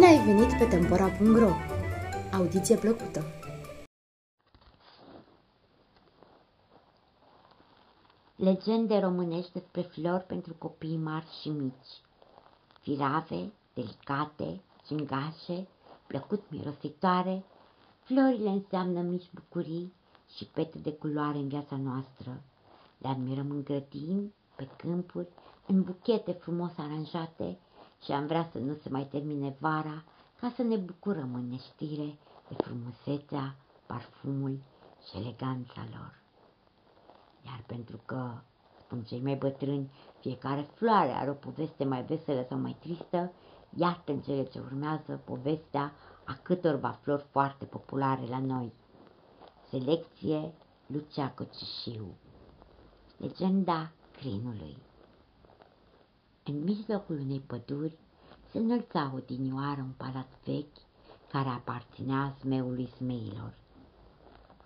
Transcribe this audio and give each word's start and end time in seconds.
ai 0.00 0.24
venit 0.24 0.58
pe 0.58 0.64
Tempora.ro! 0.64 1.50
Audiție 2.32 2.76
plăcută! 2.76 3.24
Legende 8.36 8.98
românești 8.98 9.52
despre 9.52 9.80
flori 9.80 10.24
pentru 10.24 10.54
copii 10.58 10.96
mari 10.96 11.26
și 11.40 11.48
mici. 11.48 12.00
Firave, 12.80 13.52
delicate, 13.74 14.60
cingașe, 14.86 15.68
plăcut 16.06 16.42
mirositoare, 16.50 17.44
florile 18.00 18.48
înseamnă 18.48 19.00
mici 19.00 19.30
bucurii 19.34 19.92
și 20.36 20.44
pete 20.44 20.78
de 20.78 20.92
culoare 20.92 21.38
în 21.38 21.48
viața 21.48 21.76
noastră. 21.76 22.42
Le 22.98 23.08
admirăm 23.08 23.50
în 23.50 23.64
grădini, 23.64 24.34
pe 24.56 24.68
câmpuri, 24.76 25.28
în 25.66 25.82
buchete 25.82 26.32
frumos 26.32 26.72
aranjate 26.76 27.58
și 28.04 28.12
am 28.12 28.26
vrea 28.26 28.48
să 28.52 28.58
nu 28.58 28.74
se 28.74 28.88
mai 28.88 29.04
termine 29.04 29.56
vara 29.58 30.04
ca 30.40 30.52
să 30.56 30.62
ne 30.62 30.76
bucurăm 30.76 31.34
în 31.34 31.48
neștire 31.48 32.18
de 32.48 32.54
frumusețea, 32.54 33.56
parfumul 33.86 34.58
și 35.08 35.16
eleganța 35.16 35.86
lor. 35.90 36.20
Iar 37.46 37.62
pentru 37.66 38.00
că, 38.04 38.30
spun 38.78 39.02
cei 39.02 39.20
mai 39.20 39.34
bătrâni, 39.34 39.90
fiecare 40.20 40.60
floare 40.74 41.10
are 41.10 41.30
o 41.30 41.34
poveste 41.34 41.84
mai 41.84 42.02
veselă 42.02 42.46
sau 42.48 42.58
mai 42.58 42.76
tristă, 42.80 43.32
iată 43.76 44.12
în 44.12 44.20
cele 44.20 44.44
ce 44.44 44.58
urmează 44.58 45.20
povestea 45.24 45.92
a 46.24 46.38
câtorva 46.42 46.98
flori 47.02 47.26
foarte 47.30 47.64
populare 47.64 48.26
la 48.26 48.38
noi. 48.38 48.72
Selecție 49.68 50.54
Lucia 50.86 51.30
Cocișiu 51.30 52.14
Legenda 53.16 53.92
crinului 54.12 54.76
În 56.52 56.62
mijlocul 56.64 57.18
unei 57.18 57.40
păduri 57.40 57.98
se 58.50 58.58
înălța 58.58 59.12
odinioară 59.14 59.80
un 59.80 59.92
palat 59.96 60.28
vechi 60.44 60.76
care 61.30 61.48
aparținea 61.48 62.36
smeului 62.40 62.86
smeilor. 62.96 63.54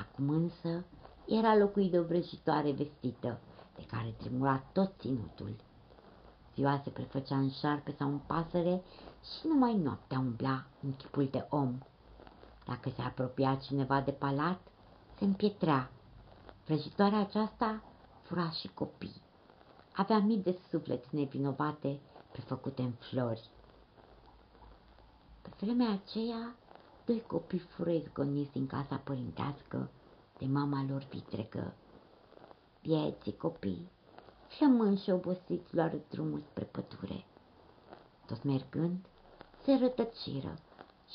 Acum 0.00 0.28
însă 0.28 0.84
era 1.26 1.56
locuit 1.56 1.90
de 1.90 1.98
o 1.98 2.02
vrăjitoare 2.02 2.72
vestită, 2.72 3.38
de 3.76 3.84
care 3.86 4.14
tremura 4.16 4.64
tot 4.72 4.92
ținutul. 4.98 5.56
Ziua 6.54 6.80
se 6.84 6.90
prefăcea 6.90 7.36
în 7.36 7.50
șarpe 7.50 7.94
sau 7.98 8.08
în 8.08 8.18
pasăre 8.18 8.82
și 9.22 9.46
numai 9.46 9.76
noaptea 9.76 10.18
umbla 10.18 10.66
în 10.82 10.96
chipul 10.96 11.28
de 11.30 11.46
om. 11.50 11.78
Dacă 12.66 12.90
se 12.96 13.02
apropia 13.02 13.54
cineva 13.54 14.00
de 14.00 14.10
palat, 14.10 14.60
se 15.18 15.24
împietrea. 15.24 15.90
Vrăjitoarea 16.64 17.18
aceasta 17.18 17.82
fura 18.22 18.50
și 18.50 18.68
copii. 18.68 19.26
Avea 19.98 20.18
mii 20.18 20.36
de 20.36 20.58
suflete 20.70 21.06
nevinovate 21.10 22.00
prefăcute 22.32 22.82
în 22.82 22.90
flori. 22.90 23.50
Pe 25.42 25.48
vremea 25.60 25.90
aceea, 25.90 26.56
doi 27.04 27.22
copii 27.26 27.58
fură 27.58 27.90
izgoniți 27.90 28.52
din 28.52 28.66
casa 28.66 28.96
părintească 28.96 29.90
de 30.38 30.46
mama 30.46 30.84
lor 30.88 31.02
vitregă. 31.02 31.74
Vieții 32.82 33.36
copii, 33.36 33.90
flămânși 34.48 35.02
și 35.02 35.10
obosiți 35.10 35.74
luară 35.74 36.00
drumul 36.08 36.42
spre 36.50 36.64
pădure. 36.64 37.24
Tot 38.26 38.42
mergând, 38.42 39.06
se 39.64 39.76
rătăciră 39.80 40.58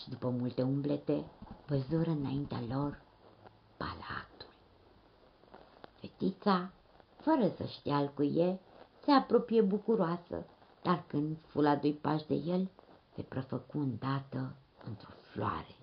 și 0.01 0.09
după 0.09 0.29
multe 0.29 0.61
umblete 0.61 1.25
văzură 1.67 2.09
înaintea 2.09 2.61
lor 2.67 3.01
palatul. 3.77 4.53
Fetița, 5.93 6.71
fără 7.15 7.53
să 7.57 7.65
știa 7.65 7.95
al 7.95 8.11
cui 8.13 8.35
e, 8.35 8.59
se 9.03 9.11
apropie 9.11 9.61
bucuroasă, 9.61 10.45
dar 10.81 11.03
când 11.07 11.37
fu 11.47 11.61
la 11.61 11.75
doi 11.75 11.93
pași 11.93 12.27
de 12.27 12.33
el, 12.33 12.69
se 13.15 13.21
prăfăcu 13.21 13.77
îndată 13.77 14.55
într-o 14.87 15.13
floare. 15.21 15.75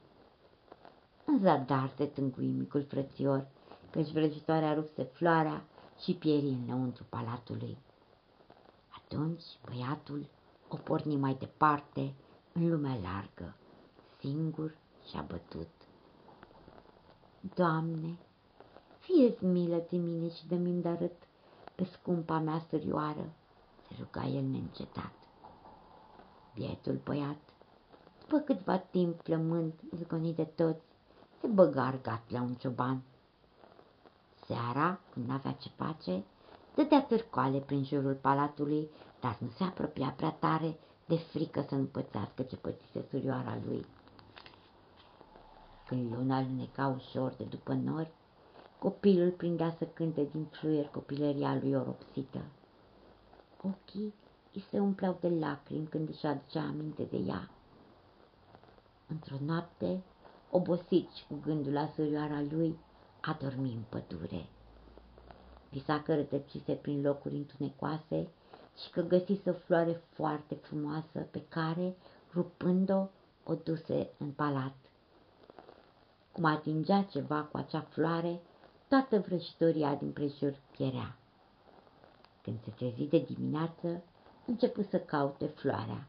În 1.24 1.38
zadar 1.38 1.92
se 1.96 2.06
tângui 2.06 2.46
micul 2.46 2.84
frățior, 2.84 3.46
căci 3.90 4.10
vrăjitoarea 4.10 4.74
rupse 4.74 5.02
floarea 5.02 5.64
și 5.98 6.14
pieri 6.14 6.58
înăuntru 6.66 7.04
palatului. 7.08 7.78
Atunci 8.88 9.42
băiatul 9.64 10.26
o 10.68 10.76
porni 10.76 11.16
mai 11.16 11.36
departe 11.38 12.14
în 12.52 12.70
lumea 12.70 12.98
largă, 13.02 13.54
singur 14.18 14.76
și 15.08 15.16
abătut. 15.16 15.68
Doamne, 17.54 18.18
fie-ți 18.98 19.44
milă 19.44 19.86
de 19.90 19.96
mine 19.96 20.28
și 20.28 20.46
de 20.46 20.56
mi 20.56 20.82
arăt 20.84 21.12
pe 21.12 21.26
scumpa 21.84 22.38
mea 22.38 22.62
sărioară, 22.68 23.32
se 23.88 23.94
ruga 23.98 24.26
el 24.26 24.44
neîncetat. 24.44 25.12
Bietul 26.54 27.00
băiat, 27.04 27.36
după 28.20 28.38
câtva 28.38 28.78
timp 28.78 29.22
flămând, 29.22 29.72
izgonit 29.94 30.36
de 30.36 30.44
toți, 30.44 30.84
se 31.40 31.46
băga 31.46 31.86
argat 31.86 32.22
la 32.30 32.40
un 32.40 32.54
cioban. 32.54 33.02
Seara, 34.46 35.00
când 35.12 35.26
n-avea 35.26 35.52
ce 35.52 35.68
face, 35.76 36.24
dădea 36.74 37.02
târcoale 37.02 37.58
prin 37.58 37.84
jurul 37.84 38.14
palatului, 38.14 38.88
dar 39.20 39.36
nu 39.40 39.48
se 39.48 39.64
apropia 39.64 40.14
prea 40.16 40.30
tare 40.30 40.78
de 41.06 41.16
frică 41.16 41.64
să 41.68 41.74
nu 41.74 41.84
pățească 41.84 42.42
ce 42.42 42.56
pățise 42.56 43.06
surioara 43.10 43.58
lui. 43.66 43.86
Când 45.86 46.14
luna 46.14 46.36
aluneca 46.36 46.86
ușor 46.86 47.32
de 47.32 47.44
după 47.44 47.72
nori, 47.72 48.12
copilul 48.80 49.30
prindea 49.30 49.70
să 49.78 49.84
cânte 49.84 50.28
din 50.32 50.44
fluier 50.44 50.86
copilăria 50.86 51.58
lui 51.62 51.74
oropsită. 51.74 52.40
Ochii 53.62 54.14
îi 54.54 54.64
se 54.70 54.78
umpleau 54.78 55.16
de 55.20 55.28
lacrimi 55.28 55.86
când 55.86 56.08
își 56.08 56.26
aducea 56.26 56.62
aminte 56.62 57.02
de 57.02 57.16
ea. 57.16 57.50
Într-o 59.06 59.36
noapte, 59.44 60.02
obosit 60.50 61.10
și 61.10 61.24
cu 61.28 61.34
gândul 61.42 61.72
la 61.72 61.90
surioara 61.94 62.42
lui, 62.50 62.78
a 63.20 63.36
dormit 63.40 63.74
în 63.74 63.82
pădure. 63.88 64.46
Visa 65.70 66.00
că 66.00 66.14
rătăcise 66.14 66.72
prin 66.72 67.02
locuri 67.02 67.34
întunecoase 67.36 68.28
și 68.82 68.90
că 68.90 69.00
găsise 69.00 69.50
o 69.50 69.52
floare 69.52 70.02
foarte 70.12 70.54
frumoasă 70.54 71.20
pe 71.30 71.42
care, 71.48 71.96
rupând-o, 72.32 73.08
o 73.44 73.54
duse 73.54 74.10
în 74.18 74.30
palat. 74.30 74.74
Cum 76.32 76.44
atingea 76.44 77.02
ceva 77.02 77.42
cu 77.42 77.56
acea 77.56 77.80
floare, 77.80 78.40
toată 78.90 79.18
vrăjitoria 79.18 79.94
din 79.94 80.12
prejur 80.12 80.54
pierea. 80.70 81.16
Când 82.42 82.56
se 82.64 82.70
trezi 82.70 83.02
de 83.02 83.18
dimineață, 83.18 84.02
început 84.46 84.88
să 84.88 84.98
caute 84.98 85.46
floarea. 85.46 86.08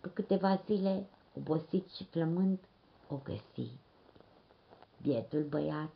Pe 0.00 0.10
câteva 0.12 0.62
zile, 0.66 1.06
obosit 1.36 1.90
și 1.90 2.04
flămând, 2.04 2.58
o 3.08 3.16
găsi. 3.24 3.70
Bietul 5.02 5.42
băiat 5.42 5.90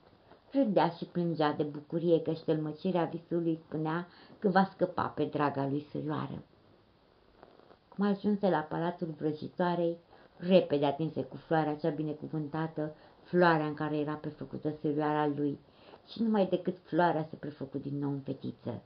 râdea 0.51 0.89
și 0.89 1.05
plângea 1.05 1.53
de 1.53 1.63
bucurie 1.63 2.23
că 2.23 2.33
ștelmăcirea 2.33 3.05
visului 3.05 3.61
spunea 3.67 4.07
că 4.39 4.49
va 4.49 4.65
scăpa 4.73 5.07
pe 5.07 5.25
draga 5.25 5.67
lui 5.67 5.87
sărioară. 5.91 6.43
Cum 7.89 8.07
ajunse 8.07 8.49
la 8.49 8.61
palatul 8.61 9.15
vrăjitoarei, 9.19 9.99
repede 10.37 10.87
atinse 10.87 11.23
cu 11.23 11.37
floarea 11.37 11.77
cea 11.77 11.91
binecuvântată, 11.91 12.95
floarea 13.23 13.67
în 13.67 13.75
care 13.75 13.97
era 13.97 14.15
prefăcută 14.15 14.75
sărioara 14.81 15.27
lui 15.27 15.59
și 16.09 16.23
numai 16.23 16.47
decât 16.47 16.79
floarea 16.85 17.27
se 17.31 17.37
prefăcut 17.37 17.83
din 17.83 17.99
nou 17.99 18.11
în 18.11 18.21
fetiță. 18.21 18.83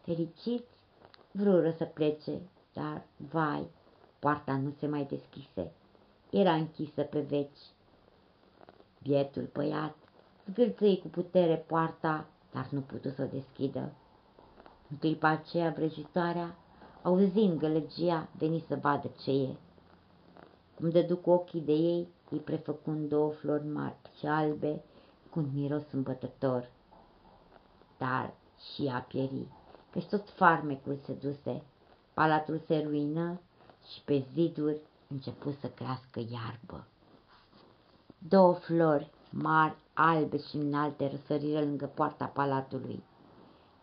Fericiți, 0.00 0.68
vrură 1.30 1.74
să 1.76 1.84
plece, 1.84 2.40
dar, 2.72 3.02
vai, 3.16 3.66
poarta 4.18 4.56
nu 4.56 4.74
se 4.78 4.86
mai 4.86 5.04
deschise, 5.04 5.72
era 6.30 6.54
închisă 6.54 7.02
pe 7.02 7.20
veci. 7.20 7.60
Bietul 9.02 9.48
băiat 9.52 9.96
zgârțăi 10.50 11.00
cu 11.02 11.08
putere 11.08 11.56
poarta, 11.56 12.26
dar 12.52 12.68
nu 12.70 12.80
putu 12.80 13.08
să 13.08 13.22
o 13.22 13.36
deschidă. 13.36 13.92
În 14.90 14.96
clipa 14.96 15.28
aceea 15.28 15.70
vrăjitoarea, 15.70 16.56
auzind 17.02 17.58
gălăgia, 17.58 18.28
veni 18.38 18.64
să 18.68 18.76
vadă 18.76 19.10
ce 19.22 19.30
e. 19.30 19.56
Cum 20.74 20.90
dădu 20.90 21.16
cu 21.16 21.30
ochii 21.30 21.60
de 21.60 21.72
ei, 21.72 22.08
îi 22.30 22.38
prefăcând 22.38 23.08
două 23.08 23.30
flori 23.30 23.66
mari 23.66 23.96
și 24.18 24.26
albe, 24.26 24.82
cu 25.34 25.40
un 25.40 25.50
miros 25.54 25.82
îmbătător. 25.92 26.70
Dar 27.98 28.34
și 28.72 28.90
a 28.94 28.98
pieri, 28.98 29.46
căci 29.90 30.04
tot 30.04 30.30
farmecul 30.30 30.98
se 31.04 31.12
duse, 31.12 31.62
palatul 32.12 32.62
se 32.66 32.82
ruină 32.82 33.40
și 33.92 34.00
pe 34.04 34.24
ziduri 34.32 34.80
început 35.08 35.58
să 35.60 35.68
crească 35.68 36.20
iarbă. 36.20 36.86
Două 38.18 38.52
flori 38.52 39.10
mari, 39.30 39.76
albe 39.94 40.38
și 40.38 40.56
înalte 40.56 41.08
răsăriră 41.08 41.60
lângă 41.60 41.86
poarta 41.86 42.24
palatului. 42.24 43.02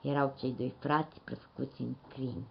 Erau 0.01 0.33
cei 0.37 0.51
doi 0.51 0.73
frați 0.79 1.19
prefăcuți 1.19 1.81
în 1.81 1.95
crin. 2.09 2.43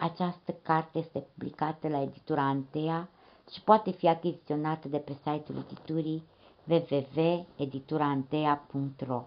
Această 0.00 0.52
carte 0.52 0.98
este 0.98 1.18
publicată 1.18 1.88
la 1.88 2.00
editura 2.00 2.42
Antea 2.42 3.08
și 3.52 3.60
poate 3.60 3.90
fi 3.90 4.08
achiziționată 4.08 4.88
de 4.88 4.98
pe 4.98 5.12
site-ul 5.12 5.64
editurii 5.68 6.22
www.edituraantea.ro 6.68 9.22